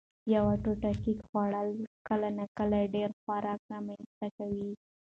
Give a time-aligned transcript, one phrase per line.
[0.35, 1.69] یوه ټوټه کېک خوړل
[2.07, 4.69] کله ناکله ډېر خوراک رامنځ ته کوي.